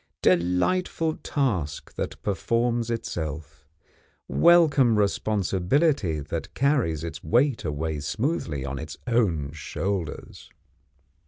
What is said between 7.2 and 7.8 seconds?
weight